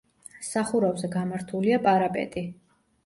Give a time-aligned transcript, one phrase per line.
[0.45, 2.45] სახურავზე გამართულია პარაპეტი.